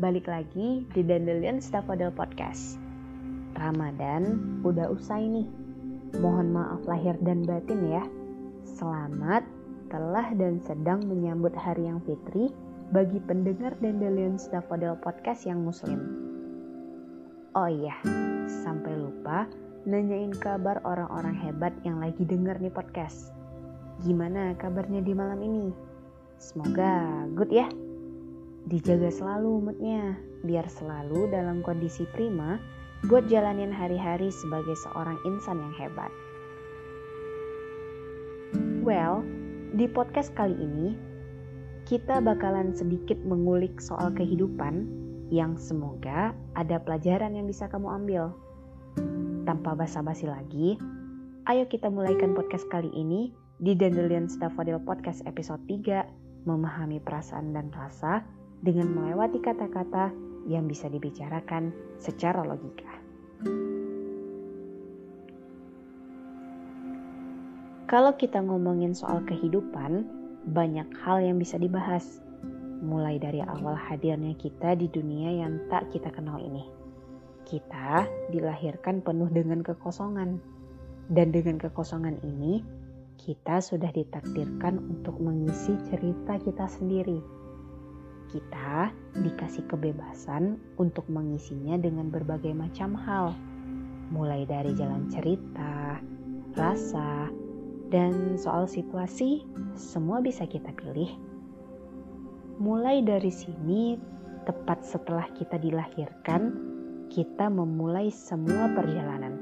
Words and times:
balik 0.00 0.32
lagi 0.32 0.88
di 0.96 1.04
Dandelion 1.04 1.60
Staffodil 1.60 2.08
Podcast. 2.16 2.80
Ramadan 3.52 4.40
udah 4.64 4.88
usai 4.88 5.28
nih. 5.28 5.44
Mohon 6.16 6.56
maaf 6.56 6.80
lahir 6.88 7.20
dan 7.20 7.44
batin 7.44 7.84
ya. 7.84 8.00
Selamat 8.64 9.44
telah 9.92 10.32
dan 10.40 10.56
sedang 10.64 11.04
menyambut 11.04 11.52
hari 11.52 11.84
yang 11.84 12.00
fitri 12.08 12.48
bagi 12.96 13.20
pendengar 13.28 13.76
Dandelion 13.84 14.40
Staffodil 14.40 14.96
Podcast 15.04 15.44
yang 15.44 15.68
muslim. 15.68 16.00
Oh 17.52 17.68
iya, 17.68 18.00
sampai 18.64 18.96
lupa 18.96 19.44
nanyain 19.84 20.32
kabar 20.32 20.80
orang-orang 20.88 21.36
hebat 21.36 21.76
yang 21.84 22.00
lagi 22.00 22.24
denger 22.24 22.56
nih 22.56 22.72
podcast. 22.72 23.36
Gimana 24.00 24.56
kabarnya 24.56 25.04
di 25.04 25.12
malam 25.12 25.44
ini? 25.44 25.68
Semoga 26.40 27.28
good 27.36 27.52
ya. 27.52 27.68
Dijaga 28.68 29.08
selalu 29.08 29.72
moodnya, 29.72 30.20
biar 30.44 30.68
selalu 30.68 31.32
dalam 31.32 31.64
kondisi 31.64 32.04
prima 32.12 32.60
buat 33.08 33.24
jalanin 33.32 33.72
hari-hari 33.72 34.28
sebagai 34.28 34.76
seorang 34.84 35.16
insan 35.24 35.56
yang 35.56 35.74
hebat. 35.80 36.12
Well, 38.84 39.24
di 39.72 39.88
podcast 39.88 40.36
kali 40.36 40.52
ini, 40.60 40.92
kita 41.88 42.20
bakalan 42.20 42.76
sedikit 42.76 43.16
mengulik 43.24 43.80
soal 43.80 44.12
kehidupan 44.12 44.84
yang 45.32 45.56
semoga 45.56 46.36
ada 46.58 46.76
pelajaran 46.82 47.32
yang 47.38 47.48
bisa 47.48 47.64
kamu 47.70 47.88
ambil. 48.04 48.34
Tanpa 49.48 49.72
basa-basi 49.72 50.28
lagi, 50.28 50.76
ayo 51.48 51.64
kita 51.64 51.88
mulaikan 51.88 52.36
podcast 52.36 52.68
kali 52.68 52.92
ini 52.92 53.32
di 53.56 53.72
Dandelion 53.72 54.28
Staffodil 54.28 54.80
Podcast 54.84 55.24
episode 55.24 55.64
3, 55.64 56.44
Memahami 56.44 57.00
Perasaan 57.00 57.52
dan 57.56 57.72
Rasa, 57.72 58.39
dengan 58.60 58.92
melewati 58.92 59.40
kata-kata 59.40 60.12
yang 60.48 60.68
bisa 60.68 60.88
dibicarakan 60.88 61.72
secara 62.00 62.44
logika. 62.44 62.88
Kalau 67.90 68.14
kita 68.14 68.38
ngomongin 68.38 68.94
soal 68.94 69.26
kehidupan, 69.26 70.06
banyak 70.54 70.86
hal 71.02 71.26
yang 71.26 71.42
bisa 71.42 71.58
dibahas. 71.58 72.22
Mulai 72.80 73.18
dari 73.18 73.42
awal 73.42 73.74
hadirnya 73.74 74.32
kita 74.38 74.78
di 74.78 74.86
dunia 74.86 75.42
yang 75.42 75.58
tak 75.66 75.90
kita 75.90 76.08
kenal 76.14 76.38
ini. 76.38 76.62
Kita 77.44 78.06
dilahirkan 78.30 79.02
penuh 79.02 79.26
dengan 79.26 79.66
kekosongan. 79.66 80.38
Dan 81.10 81.34
dengan 81.34 81.58
kekosongan 81.58 82.22
ini, 82.22 82.62
kita 83.18 83.58
sudah 83.58 83.90
ditakdirkan 83.90 84.78
untuk 84.78 85.18
mengisi 85.18 85.74
cerita 85.90 86.38
kita 86.38 86.70
sendiri 86.70 87.39
kita 88.30 88.94
dikasih 89.18 89.66
kebebasan 89.66 90.62
untuk 90.78 91.02
mengisinya 91.10 91.74
dengan 91.74 92.08
berbagai 92.14 92.54
macam 92.54 92.94
hal, 92.94 93.34
mulai 94.14 94.46
dari 94.46 94.70
jalan 94.78 95.10
cerita, 95.10 95.98
rasa, 96.54 97.26
dan 97.90 98.38
soal 98.38 98.70
situasi, 98.70 99.42
semua 99.74 100.22
bisa 100.22 100.46
kita 100.46 100.70
pilih. 100.78 101.10
Mulai 102.62 103.02
dari 103.02 103.34
sini, 103.34 103.98
tepat 104.46 104.86
setelah 104.86 105.26
kita 105.34 105.58
dilahirkan, 105.58 106.54
kita 107.10 107.50
memulai 107.50 108.14
semua 108.14 108.70
perjalanan. 108.70 109.34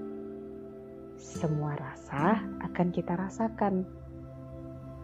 Semua 1.20 1.76
rasa 1.76 2.40
akan 2.64 2.88
kita 2.88 3.20
rasakan. 3.20 3.84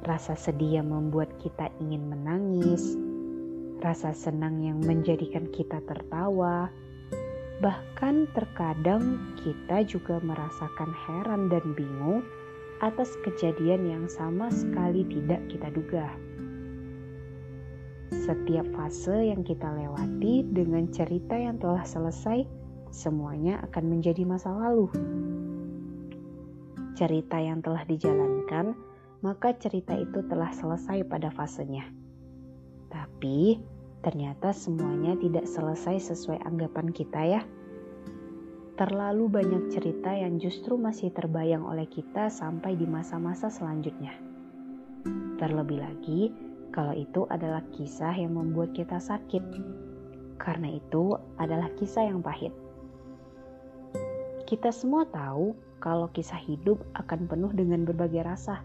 Rasa 0.09 0.37
sedih 0.37 0.81
yang 0.81 0.89
membuat 0.89 1.33
kita 1.41 1.69
ingin 1.81 2.09
menangis, 2.09 2.97
rasa 3.85 4.17
senang 4.17 4.65
yang 4.65 4.81
menjadikan 4.81 5.45
kita 5.53 5.85
tertawa. 5.85 6.73
Bahkan 7.61 8.33
terkadang 8.33 9.21
kita 9.45 9.85
juga 9.85 10.17
merasakan 10.25 10.91
heran 11.05 11.53
dan 11.53 11.77
bingung 11.77 12.25
atas 12.81 13.13
kejadian 13.21 13.85
yang 13.85 14.05
sama 14.09 14.49
sekali 14.49 15.05
tidak 15.05 15.45
kita 15.53 15.69
duga. 15.69 16.09
Setiap 18.25 18.65
fase 18.73 19.29
yang 19.29 19.45
kita 19.45 19.69
lewati 19.69 20.49
dengan 20.49 20.89
cerita 20.89 21.37
yang 21.37 21.61
telah 21.61 21.85
selesai, 21.85 22.49
semuanya 22.89 23.61
akan 23.69 23.85
menjadi 23.85 24.25
masa 24.25 24.49
lalu. 24.49 24.89
Cerita 26.97 27.37
yang 27.37 27.61
telah 27.61 27.85
dijalankan, 27.85 28.73
maka 29.21 29.53
cerita 29.61 29.99
itu 29.99 30.25
telah 30.31 30.53
selesai 30.55 31.05
pada 31.11 31.29
fasenya. 31.35 31.91
Tapi 32.87 33.59
Ternyata 34.05 34.53
semuanya 34.53 35.17
tidak 35.17 35.49
selesai 35.49 36.13
sesuai 36.13 36.45
anggapan 36.45 36.93
kita 36.93 37.21
ya. 37.25 37.43
Terlalu 38.77 39.33
banyak 39.33 39.73
cerita 39.73 40.13
yang 40.13 40.37
justru 40.37 40.77
masih 40.77 41.09
terbayang 41.09 41.65
oleh 41.65 41.89
kita 41.89 42.29
sampai 42.29 42.77
di 42.77 42.85
masa-masa 42.85 43.49
selanjutnya. 43.49 44.13
Terlebih 45.41 45.81
lagi, 45.81 46.21
kalau 46.69 46.93
itu 46.93 47.25
adalah 47.33 47.65
kisah 47.73 48.13
yang 48.13 48.37
membuat 48.37 48.77
kita 48.77 49.01
sakit. 49.01 49.41
Karena 50.37 50.69
itu 50.77 51.17
adalah 51.41 51.73
kisah 51.81 52.05
yang 52.05 52.21
pahit. 52.21 52.53
Kita 54.45 54.69
semua 54.69 55.09
tahu 55.09 55.57
kalau 55.81 56.13
kisah 56.13 56.37
hidup 56.45 56.77
akan 56.93 57.25
penuh 57.25 57.57
dengan 57.57 57.89
berbagai 57.89 58.21
rasa, 58.21 58.61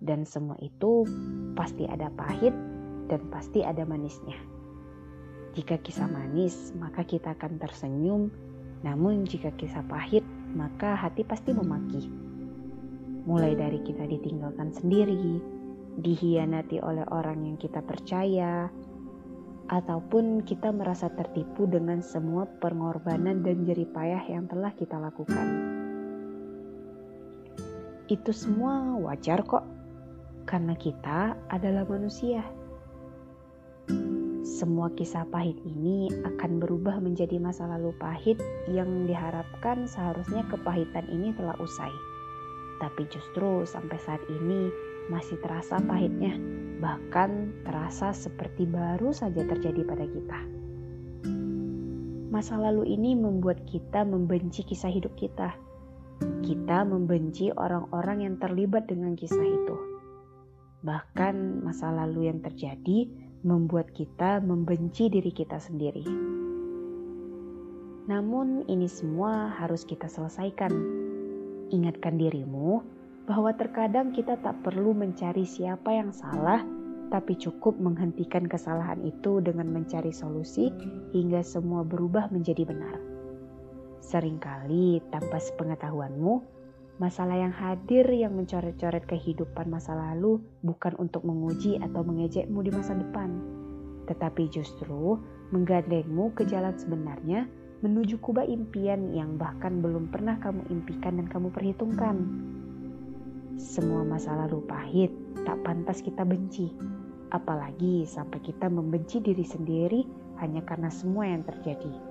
dan 0.00 0.24
semua 0.24 0.56
itu 0.64 1.04
pasti 1.52 1.84
ada 1.84 2.08
pahit 2.14 2.56
dan 3.12 3.20
pasti 3.28 3.60
ada 3.60 3.84
manisnya. 3.84 4.57
Jika 5.58 5.74
kisah 5.82 6.06
manis, 6.06 6.70
maka 6.78 7.02
kita 7.02 7.34
akan 7.34 7.58
tersenyum. 7.58 8.30
Namun 8.86 9.26
jika 9.26 9.50
kisah 9.58 9.82
pahit, 9.90 10.22
maka 10.54 10.94
hati 10.94 11.26
pasti 11.26 11.50
memaki. 11.50 12.06
Mulai 13.26 13.58
dari 13.58 13.82
kita 13.82 14.06
ditinggalkan 14.06 14.70
sendiri, 14.70 15.42
dihianati 15.98 16.78
oleh 16.78 17.02
orang 17.10 17.42
yang 17.42 17.58
kita 17.58 17.82
percaya, 17.82 18.70
ataupun 19.66 20.46
kita 20.46 20.70
merasa 20.70 21.10
tertipu 21.10 21.66
dengan 21.66 22.06
semua 22.06 22.46
pengorbanan 22.62 23.42
dan 23.42 23.66
jeripayah 23.66 24.22
yang 24.30 24.46
telah 24.46 24.70
kita 24.78 24.94
lakukan. 24.94 25.46
Itu 28.06 28.30
semua 28.30 28.94
wajar 29.02 29.42
kok, 29.42 29.66
karena 30.46 30.78
kita 30.78 31.34
adalah 31.50 31.82
manusia 31.82 32.46
semua 34.58 34.90
kisah 34.90 35.22
pahit 35.30 35.54
ini 35.62 36.10
akan 36.26 36.58
berubah 36.58 36.98
menjadi 36.98 37.38
masa 37.38 37.70
lalu 37.70 37.94
pahit 37.94 38.42
yang 38.66 39.06
diharapkan 39.06 39.86
seharusnya 39.86 40.42
kepahitan 40.50 41.06
ini 41.14 41.30
telah 41.38 41.54
usai. 41.62 41.94
Tapi 42.82 43.06
justru 43.06 43.62
sampai 43.62 44.02
saat 44.02 44.18
ini 44.26 44.66
masih 45.14 45.38
terasa 45.46 45.78
pahitnya, 45.78 46.34
bahkan 46.82 47.54
terasa 47.62 48.10
seperti 48.10 48.66
baru 48.66 49.14
saja 49.14 49.46
terjadi 49.46 49.86
pada 49.86 50.10
kita. 50.10 50.40
Masa 52.34 52.58
lalu 52.58 52.98
ini 52.98 53.14
membuat 53.14 53.62
kita 53.62 54.02
membenci 54.02 54.66
kisah 54.66 54.90
hidup 54.90 55.14
kita. 55.14 55.54
Kita 56.42 56.82
membenci 56.82 57.54
orang-orang 57.54 58.26
yang 58.26 58.34
terlibat 58.42 58.90
dengan 58.90 59.14
kisah 59.14 59.46
itu. 59.46 59.76
Bahkan 60.82 61.62
masa 61.62 61.94
lalu 61.94 62.26
yang 62.26 62.42
terjadi 62.42 63.27
membuat 63.46 63.94
kita 63.94 64.42
membenci 64.42 65.06
diri 65.06 65.30
kita 65.30 65.58
sendiri. 65.62 66.02
Namun, 68.08 68.64
ini 68.66 68.88
semua 68.88 69.52
harus 69.52 69.84
kita 69.84 70.08
selesaikan. 70.08 70.72
Ingatkan 71.68 72.16
dirimu 72.16 72.80
bahwa 73.28 73.52
terkadang 73.52 74.16
kita 74.16 74.40
tak 74.40 74.64
perlu 74.64 74.96
mencari 74.96 75.44
siapa 75.44 75.92
yang 75.92 76.16
salah, 76.16 76.64
tapi 77.12 77.36
cukup 77.36 77.76
menghentikan 77.76 78.48
kesalahan 78.48 79.04
itu 79.04 79.44
dengan 79.44 79.68
mencari 79.68 80.08
solusi 80.08 80.72
hingga 81.12 81.44
semua 81.44 81.84
berubah 81.84 82.32
menjadi 82.32 82.64
benar. 82.64 82.96
Seringkali, 84.00 85.04
tanpa 85.12 85.36
sepengetahuanmu, 85.36 86.57
masalah 86.98 87.38
yang 87.38 87.54
hadir 87.54 88.04
yang 88.10 88.34
mencoret-coret 88.34 89.06
kehidupan 89.06 89.70
masa 89.70 89.94
lalu 89.94 90.42
bukan 90.66 90.98
untuk 90.98 91.22
menguji 91.22 91.78
atau 91.78 92.02
mengejekmu 92.02 92.58
di 92.66 92.74
masa 92.74 92.98
depan, 92.98 93.38
tetapi 94.10 94.50
justru 94.50 95.14
menggandengmu 95.54 96.34
ke 96.34 96.42
jalan 96.44 96.74
sebenarnya 96.74 97.46
menuju 97.86 98.18
kubah 98.18 98.42
impian 98.42 99.14
yang 99.14 99.38
bahkan 99.38 99.78
belum 99.78 100.10
pernah 100.10 100.42
kamu 100.42 100.66
impikan 100.74 101.22
dan 101.22 101.30
kamu 101.30 101.54
perhitungkan. 101.54 102.16
Semua 103.54 104.02
masa 104.02 104.34
lalu 104.34 104.66
pahit 104.66 105.14
tak 105.46 105.62
pantas 105.62 106.02
kita 106.02 106.26
benci, 106.26 106.74
apalagi 107.30 108.02
sampai 108.10 108.42
kita 108.42 108.66
membenci 108.66 109.22
diri 109.22 109.46
sendiri 109.46 110.02
hanya 110.42 110.66
karena 110.66 110.90
semua 110.90 111.30
yang 111.30 111.46
terjadi. 111.46 112.07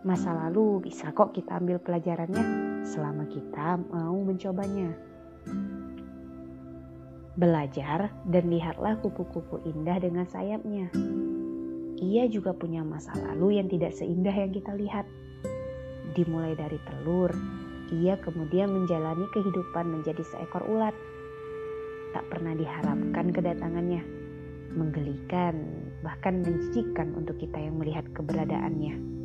Masa 0.00 0.32
lalu 0.32 0.80
bisa 0.80 1.12
kok 1.12 1.36
kita 1.36 1.60
ambil 1.60 1.76
pelajarannya 1.76 2.40
selama 2.88 3.28
kita 3.28 3.76
mau 3.92 4.16
mencobanya. 4.16 4.96
Belajar 7.36 8.08
dan 8.24 8.48
lihatlah 8.48 8.96
kupu-kupu 9.04 9.60
indah 9.68 10.00
dengan 10.00 10.24
sayapnya. 10.24 10.88
ia 12.00 12.24
juga 12.32 12.56
punya 12.56 12.80
masa 12.80 13.12
lalu 13.12 13.60
yang 13.60 13.68
tidak 13.68 13.92
seindah 13.92 14.32
yang 14.32 14.48
kita 14.56 14.72
lihat. 14.72 15.04
Dimulai 16.16 16.56
dari 16.56 16.80
telur, 16.88 17.28
ia 17.92 18.16
kemudian 18.24 18.72
menjalani 18.72 19.28
kehidupan 19.36 19.84
menjadi 19.84 20.24
seekor 20.32 20.64
ulat. 20.64 20.96
Tak 22.16 22.24
pernah 22.32 22.56
diharapkan 22.56 23.36
kedatangannya, 23.36 24.00
menggelikan, 24.72 25.60
bahkan 26.00 26.40
menjijikkan 26.40 27.12
untuk 27.20 27.36
kita 27.36 27.60
yang 27.60 27.76
melihat 27.76 28.08
keberadaannya. 28.16 29.19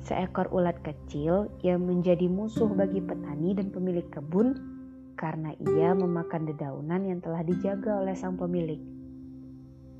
Seekor 0.00 0.48
ulat 0.48 0.80
kecil 0.80 1.52
yang 1.60 1.84
menjadi 1.84 2.24
musuh 2.24 2.68
bagi 2.72 3.04
petani 3.04 3.52
dan 3.52 3.68
pemilik 3.68 4.08
kebun 4.08 4.56
karena 5.20 5.52
ia 5.60 5.92
memakan 5.92 6.48
dedaunan 6.48 7.04
yang 7.04 7.20
telah 7.20 7.44
dijaga 7.44 8.00
oleh 8.00 8.16
sang 8.16 8.40
pemilik. 8.40 8.80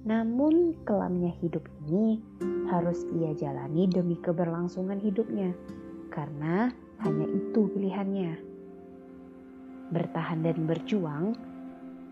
Namun 0.08 0.80
kelamnya 0.88 1.28
hidup 1.44 1.68
ini 1.84 2.24
harus 2.72 3.04
ia 3.12 3.36
jalani 3.36 3.84
demi 3.84 4.16
keberlangsungan 4.16 4.96
hidupnya, 4.96 5.52
karena 6.08 6.72
hanya 7.04 7.26
itu 7.28 7.68
pilihannya. 7.68 8.40
Bertahan 9.92 10.40
dan 10.40 10.64
berjuang, 10.64 11.36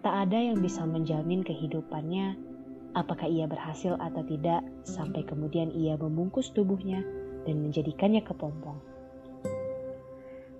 tak 0.04 0.28
ada 0.28 0.36
yang 0.36 0.60
bisa 0.60 0.84
menjamin 0.84 1.40
kehidupannya 1.40 2.36
apakah 2.92 3.28
ia 3.28 3.48
berhasil 3.48 3.96
atau 3.96 4.20
tidak 4.24 4.64
sampai 4.84 5.24
kemudian 5.24 5.72
ia 5.72 5.96
membungkus 5.96 6.52
tubuhnya 6.52 7.04
dan 7.48 7.64
menjadikannya 7.64 8.20
kepompong. 8.20 8.76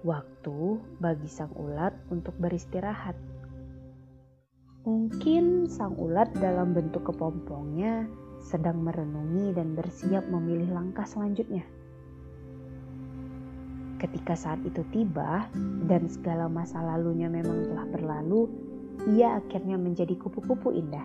Waktu 0.01 0.57
bagi 0.97 1.29
sang 1.29 1.53
ulat 1.53 1.93
untuk 2.09 2.33
beristirahat 2.41 3.19
Mungkin 4.89 5.69
sang 5.69 6.01
ulat 6.01 6.33
dalam 6.41 6.73
bentuk 6.73 7.13
kepompongnya 7.13 8.09
sedang 8.41 8.81
merenungi 8.81 9.53
dan 9.53 9.77
bersiap 9.77 10.25
memilih 10.33 10.73
langkah 10.73 11.05
selanjutnya. 11.05 11.61
Ketika 14.01 14.33
saat 14.33 14.65
itu 14.65 14.81
tiba 14.89 15.45
dan 15.85 16.09
segala 16.09 16.49
masa 16.49 16.81
lalunya 16.81 17.29
memang 17.29 17.69
telah 17.69 17.85
berlalu, 17.85 18.49
ia 19.13 19.37
akhirnya 19.37 19.77
menjadi 19.77 20.17
kupu-kupu 20.17 20.73
indah. 20.73 21.05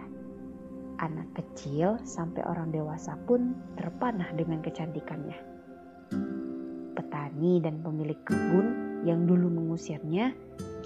Anak 1.03 1.35
kecil 1.35 1.99
sampai 2.07 2.39
orang 2.47 2.71
dewasa 2.71 3.19
pun 3.27 3.51
terpanah 3.75 4.31
dengan 4.31 4.63
kecantikannya. 4.63 5.52
Petani 7.03 7.59
dan 7.59 7.83
pemilik 7.83 8.15
kebun 8.23 8.67
yang 9.03 9.27
dulu 9.27 9.51
mengusirnya 9.51 10.31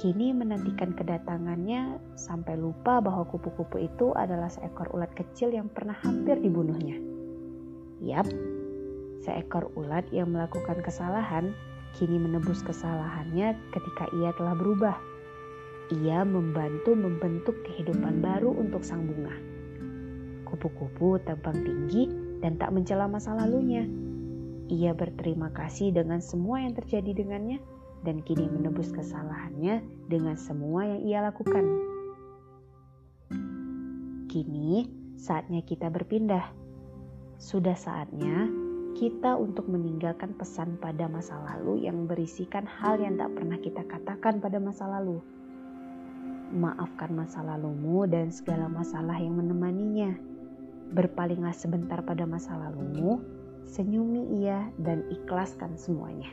kini 0.01 0.33
menantikan 0.33 0.93
kedatangannya 0.97 2.01
sampai 2.17 2.57
lupa 2.57 2.97
bahwa 2.97 3.25
kupu-kupu 3.29 3.85
itu 3.85 4.13
adalah 4.17 4.49
seekor 4.49 4.89
ulat 4.93 5.13
kecil 5.13 5.53
yang 5.53 5.69
pernah 5.69 5.93
hampir 6.01 6.41
dibunuhnya. 6.41 6.97
Yap, 8.01 8.25
seekor 9.21 9.69
ulat 9.77 10.05
yang 10.09 10.33
melakukan 10.33 10.81
kesalahan 10.81 11.53
kini 11.97 12.17
menebus 12.17 12.61
kesalahannya 12.65 13.57
ketika 13.73 14.05
ia 14.17 14.33
telah 14.37 14.53
berubah. 14.57 14.97
Ia 15.93 16.25
membantu 16.25 16.97
membentuk 16.97 17.57
kehidupan 17.65 18.21
baru 18.21 18.53
untuk 18.53 18.81
sang 18.81 19.05
bunga. 19.05 19.33
Kupu-kupu 20.45 21.21
terbang 21.25 21.57
tinggi 21.61 22.09
dan 22.41 22.57
tak 22.61 22.73
mencela 22.73 23.05
masa 23.09 23.33
lalunya. 23.33 24.06
Ia 24.67 24.91
berterima 24.91 25.47
kasih 25.55 25.95
dengan 25.95 26.19
semua 26.19 26.59
yang 26.59 26.75
terjadi 26.75 27.23
dengannya 27.23 27.63
dan 28.03 28.19
kini 28.19 28.51
menebus 28.51 28.91
kesalahannya 28.91 29.79
dengan 30.11 30.35
semua 30.35 30.83
yang 30.83 31.01
ia 31.07 31.19
lakukan. 31.23 31.63
Kini 34.27 34.91
saatnya 35.15 35.63
kita 35.63 35.87
berpindah. 35.87 36.51
Sudah 37.39 37.79
saatnya 37.79 38.51
kita 38.97 39.39
untuk 39.39 39.71
meninggalkan 39.71 40.35
pesan 40.35 40.75
pada 40.83 41.07
masa 41.07 41.37
lalu 41.37 41.87
yang 41.87 42.03
berisikan 42.03 42.67
hal 42.67 42.99
yang 42.99 43.15
tak 43.15 43.29
pernah 43.39 43.55
kita 43.63 43.87
katakan 43.87 44.43
pada 44.43 44.59
masa 44.59 44.83
lalu. 44.89 45.23
Maafkan 46.51 47.15
masa 47.15 47.39
lalumu 47.39 48.03
dan 48.03 48.35
segala 48.35 48.67
masalah 48.67 49.15
yang 49.15 49.39
menemaninya. 49.39 50.11
Berpalinglah 50.91 51.53
sebentar 51.53 51.99
pada 52.01 52.23
masa 52.23 52.55
lalumu, 52.55 53.19
senyumi 53.67 54.41
ia 54.41 54.71
dan 54.79 55.03
ikhlaskan 55.11 55.75
semuanya 55.75 56.31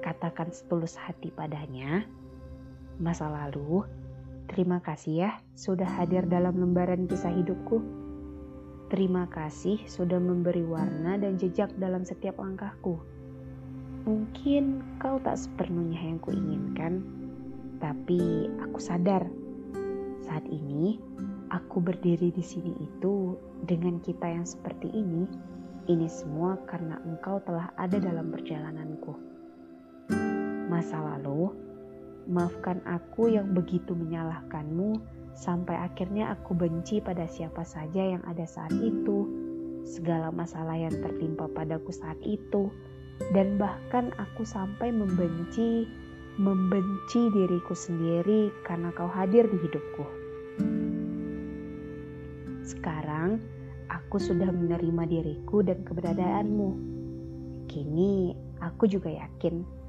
katakan 0.00 0.50
setulus 0.50 0.96
hati 0.96 1.30
padanya, 1.30 2.02
masa 2.98 3.28
lalu, 3.28 3.84
terima 4.50 4.80
kasih 4.82 5.28
ya 5.28 5.30
sudah 5.54 5.86
hadir 5.86 6.26
dalam 6.26 6.56
lembaran 6.56 7.06
kisah 7.06 7.30
hidupku. 7.30 7.78
Terima 8.90 9.30
kasih 9.30 9.78
sudah 9.86 10.18
memberi 10.18 10.66
warna 10.66 11.14
dan 11.14 11.38
jejak 11.38 11.70
dalam 11.78 12.02
setiap 12.02 12.42
langkahku. 12.42 12.98
Mungkin 14.02 14.82
kau 14.98 15.22
tak 15.22 15.38
sepenuhnya 15.38 16.10
yang 16.10 16.18
kuinginkan, 16.18 17.06
tapi 17.78 18.50
aku 18.58 18.82
sadar 18.82 19.22
saat 20.26 20.42
ini 20.50 20.98
aku 21.54 21.78
berdiri 21.78 22.34
di 22.34 22.42
sini 22.42 22.74
itu 22.82 23.38
dengan 23.62 24.02
kita 24.02 24.26
yang 24.26 24.42
seperti 24.42 24.90
ini. 24.90 25.30
Ini 25.90 26.06
semua 26.06 26.54
karena 26.70 27.02
engkau 27.02 27.42
telah 27.42 27.74
ada 27.74 27.98
dalam 27.98 28.30
perjalananku 28.30 29.30
masa 30.70 31.02
lalu, 31.02 31.50
maafkan 32.30 32.78
aku 32.86 33.34
yang 33.34 33.50
begitu 33.50 33.90
menyalahkanmu 33.90 35.02
sampai 35.34 35.74
akhirnya 35.82 36.30
aku 36.30 36.54
benci 36.54 37.02
pada 37.02 37.26
siapa 37.26 37.66
saja 37.66 38.14
yang 38.14 38.22
ada 38.22 38.46
saat 38.46 38.70
itu, 38.78 39.26
segala 39.82 40.30
masalah 40.30 40.78
yang 40.78 40.94
tertimpa 40.94 41.50
padaku 41.50 41.90
saat 41.90 42.16
itu, 42.22 42.70
dan 43.34 43.58
bahkan 43.58 44.14
aku 44.14 44.46
sampai 44.46 44.94
membenci, 44.94 45.90
membenci 46.38 47.28
diriku 47.34 47.74
sendiri 47.74 48.54
karena 48.62 48.94
kau 48.94 49.10
hadir 49.10 49.50
di 49.50 49.58
hidupku. 49.58 50.06
Sekarang 52.62 53.42
aku 53.90 54.22
sudah 54.22 54.48
menerima 54.48 55.02
diriku 55.10 55.66
dan 55.66 55.82
keberadaanmu. 55.82 56.70
Kini 57.66 58.34
aku 58.62 58.86
juga 58.86 59.10
yakin 59.10 59.80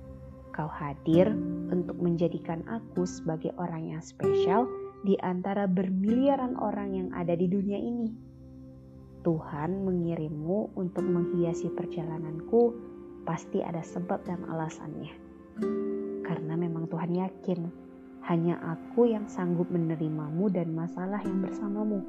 Kau 0.51 0.67
hadir 0.67 1.31
untuk 1.71 1.95
menjadikan 2.03 2.59
aku 2.67 3.07
sebagai 3.07 3.55
orang 3.55 3.95
yang 3.95 4.03
spesial 4.03 4.67
di 5.07 5.15
antara 5.23 5.63
bermiliaran 5.63 6.59
orang 6.59 6.91
yang 6.91 7.09
ada 7.15 7.39
di 7.39 7.47
dunia 7.47 7.79
ini. 7.79 8.11
Tuhan 9.23 9.87
mengirimmu 9.87 10.75
untuk 10.75 11.07
menghiasi 11.07 11.71
perjalananku, 11.71 12.75
pasti 13.23 13.63
ada 13.63 13.79
sebab 13.79 14.27
dan 14.27 14.43
alasannya. 14.51 15.15
Karena 16.27 16.59
memang 16.59 16.91
Tuhan 16.91 17.15
yakin, 17.15 17.59
hanya 18.27 18.59
aku 18.59 19.07
yang 19.07 19.31
sanggup 19.31 19.71
menerimamu 19.71 20.51
dan 20.51 20.75
masalah 20.75 21.23
yang 21.23 21.47
bersamamu. 21.47 22.03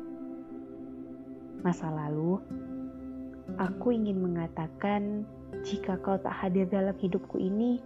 Masa 1.62 1.94
lalu, 1.94 2.42
aku 3.54 3.94
ingin 3.94 4.18
mengatakan, 4.18 5.22
jika 5.62 5.94
kau 6.02 6.18
tak 6.18 6.34
hadir 6.34 6.66
dalam 6.66 6.98
hidupku 6.98 7.38
ini, 7.38 7.78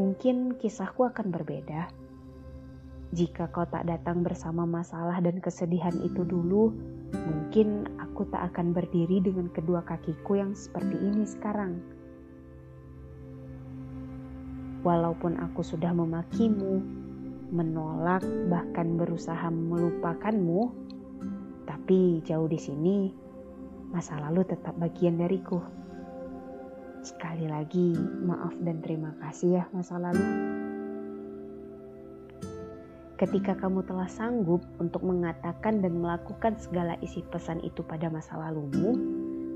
mungkin 0.00 0.56
kisahku 0.56 1.04
akan 1.04 1.28
berbeda. 1.28 1.92
Jika 3.12 3.52
kau 3.52 3.68
tak 3.68 3.92
datang 3.92 4.24
bersama 4.24 4.64
masalah 4.64 5.20
dan 5.20 5.36
kesedihan 5.44 5.92
itu 6.00 6.24
dulu, 6.24 6.72
mungkin 7.12 7.84
aku 8.00 8.24
tak 8.32 8.56
akan 8.56 8.72
berdiri 8.72 9.20
dengan 9.20 9.52
kedua 9.52 9.84
kakiku 9.84 10.40
yang 10.40 10.56
seperti 10.56 10.96
ini 10.96 11.28
sekarang. 11.28 11.76
Walaupun 14.80 15.36
aku 15.44 15.60
sudah 15.60 15.92
memakimu, 15.92 16.80
menolak, 17.52 18.24
bahkan 18.48 18.96
berusaha 18.96 19.52
melupakanmu, 19.52 20.72
tapi 21.90 22.22
jauh 22.22 22.46
di 22.46 22.54
sini, 22.54 23.10
masa 23.90 24.14
lalu 24.22 24.46
tetap 24.46 24.78
bagian 24.78 25.18
dariku. 25.18 25.58
Sekali 27.02 27.50
lagi, 27.50 27.98
maaf 27.98 28.54
dan 28.62 28.78
terima 28.78 29.10
kasih 29.18 29.58
ya 29.58 29.64
masa 29.74 29.98
lalu. 29.98 30.22
Ketika 33.18 33.58
kamu 33.58 33.82
telah 33.90 34.06
sanggup 34.06 34.62
untuk 34.78 35.02
mengatakan 35.02 35.82
dan 35.82 35.98
melakukan 35.98 36.54
segala 36.62 36.94
isi 37.02 37.26
pesan 37.26 37.58
itu 37.66 37.82
pada 37.82 38.06
masa 38.06 38.38
lalumu, 38.38 38.94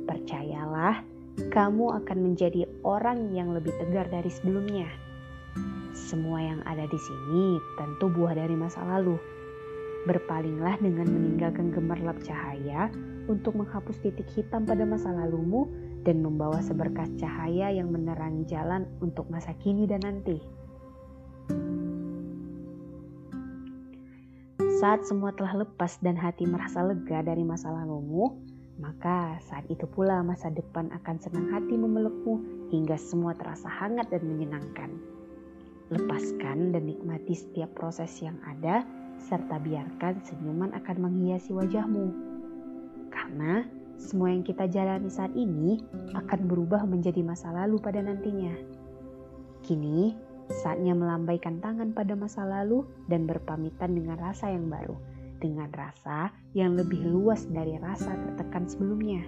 percayalah, 0.03 1.07
kamu 1.55 2.03
akan 2.03 2.19
menjadi 2.19 2.67
orang 2.83 3.31
yang 3.31 3.55
lebih 3.55 3.71
tegar 3.79 4.11
dari 4.11 4.35
sebelumnya. 4.35 4.91
Semua 5.95 6.43
yang 6.43 6.67
ada 6.67 6.83
di 6.83 6.99
sini 6.99 7.63
tentu 7.79 8.11
buah 8.11 8.35
dari 8.35 8.59
masa 8.59 8.83
lalu. 8.83 9.23
Berpalinglah 10.05 10.77
dengan 10.85 11.09
meninggalkan 11.09 11.73
gemerlap 11.73 12.21
cahaya 12.21 12.93
untuk 13.25 13.57
menghapus 13.57 14.05
titik 14.05 14.29
hitam 14.37 14.69
pada 14.69 14.85
masa 14.85 15.09
lalumu 15.09 15.65
dan 16.05 16.21
membawa 16.21 16.61
seberkas 16.61 17.09
cahaya 17.17 17.73
yang 17.73 17.89
menerangi 17.89 18.45
jalan 18.45 18.85
untuk 19.01 19.25
masa 19.33 19.57
kini 19.65 19.89
dan 19.89 20.05
nanti. 20.05 20.37
Saat 24.85 25.09
semua 25.09 25.33
telah 25.33 25.65
lepas 25.65 25.97
dan 26.05 26.21
hati 26.21 26.45
merasa 26.45 26.85
lega 26.85 27.25
dari 27.25 27.41
masa 27.41 27.73
lalumu, 27.73 28.37
maka 28.77 29.41
saat 29.49 29.65
itu 29.73 29.89
pula 29.89 30.21
masa 30.21 30.53
depan 30.53 30.93
akan 30.93 31.17
senang 31.17 31.49
hati 31.49 31.73
memelukmu 31.81 32.69
hingga 32.69 33.01
semua 33.01 33.33
terasa 33.33 33.73
hangat 33.73 34.13
dan 34.13 34.29
menyenangkan. 34.29 34.93
Lepaskan 35.89 36.77
dan 36.77 36.85
nikmati 36.85 37.33
setiap 37.33 37.73
proses 37.73 38.13
yang 38.21 38.37
ada 38.45 38.85
serta 39.19 39.61
biarkan 39.63 40.23
senyuman 40.23 40.75
akan 40.75 40.97
menghiasi 40.99 41.55
wajahmu. 41.55 42.11
Karena 43.11 43.63
semua 43.97 44.35
yang 44.35 44.43
kita 44.43 44.67
jalani 44.67 45.09
saat 45.09 45.33
ini 45.39 45.81
akan 46.13 46.51
berubah 46.51 46.83
menjadi 46.85 47.23
masa 47.23 47.55
lalu 47.55 47.79
pada 47.79 48.03
nantinya. 48.03 48.53
Kini, 49.65 50.13
saatnya 50.51 50.93
melambaikan 50.93 51.63
tangan 51.63 51.95
pada 51.97 52.13
masa 52.19 52.45
lalu 52.45 52.85
dan 53.09 53.25
berpamitan 53.25 53.97
dengan 53.97 54.21
rasa 54.21 54.53
yang 54.53 54.69
baru 54.69 55.15
dengan 55.45 55.69
rasa 55.77 56.33
yang 56.57 56.73
lebih 56.73 57.05
luas 57.05 57.45
dari 57.53 57.77
rasa 57.77 58.17
tertekan 58.17 58.65
sebelumnya. 58.65 59.21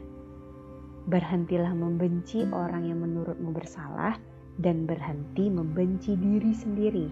Berhentilah 1.07 1.77
membenci 1.77 2.49
orang 2.51 2.89
yang 2.89 3.05
menurutmu 3.05 3.53
bersalah 3.53 4.17
dan 4.57 4.89
berhenti 4.89 5.53
membenci 5.53 6.17
diri 6.17 6.57
sendiri. 6.57 7.07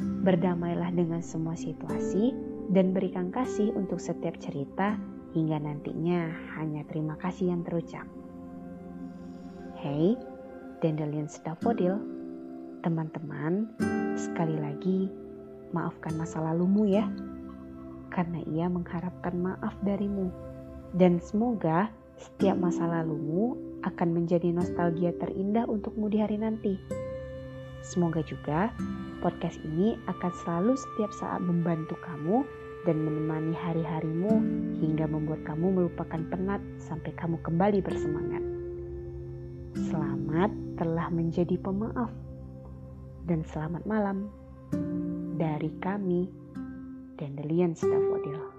Berdamailah 0.00 0.90
dengan 0.90 1.22
semua 1.22 1.54
situasi 1.54 2.34
dan 2.72 2.90
berikan 2.90 3.30
kasih 3.30 3.70
untuk 3.76 4.02
setiap 4.02 4.34
cerita 4.42 4.98
hingga 5.34 5.58
nantinya 5.58 6.30
hanya 6.58 6.82
terima 6.88 7.14
kasih 7.20 7.54
yang 7.54 7.62
terucap. 7.62 8.06
Hey, 9.78 10.16
Dandelion 10.80 11.28
Daffodil, 11.28 12.00
teman-teman, 12.80 13.68
sekali 14.16 14.56
lagi 14.56 15.12
maafkan 15.74 16.14
masa 16.14 16.38
lalumu 16.40 16.86
ya 16.86 17.04
karena 18.14 18.40
ia 18.46 18.66
mengharapkan 18.70 19.34
maaf 19.34 19.74
darimu. 19.82 20.30
Dan 20.94 21.18
semoga 21.18 21.90
setiap 22.14 22.54
masa 22.54 22.86
lalumu 22.86 23.58
akan 23.82 24.14
menjadi 24.14 24.54
nostalgia 24.54 25.10
terindah 25.18 25.66
untukmu 25.66 26.06
di 26.06 26.22
hari 26.22 26.38
nanti. 26.38 26.78
Semoga 27.84 28.24
juga 28.24 28.72
podcast 29.20 29.60
ini 29.60 30.00
akan 30.08 30.32
selalu 30.40 30.72
setiap 30.72 31.12
saat 31.12 31.44
membantu 31.44 32.00
kamu 32.00 32.48
dan 32.88 32.96
menemani 33.00 33.52
hari-harimu 33.52 34.40
hingga 34.80 35.04
membuat 35.04 35.44
kamu 35.44 35.68
melupakan 35.68 36.20
penat 36.32 36.64
sampai 36.80 37.12
kamu 37.16 37.36
kembali 37.44 37.84
bersemangat. 37.84 38.44
Selamat 39.76 40.48
telah 40.80 41.12
menjadi 41.12 41.60
pemaaf 41.60 42.08
dan 43.28 43.44
selamat 43.52 43.84
malam 43.84 44.32
dari 45.36 45.68
kami 45.84 46.28
Dandelion 47.20 47.76
Staffordil. 47.76 48.53